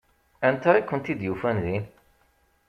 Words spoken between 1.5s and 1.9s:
din?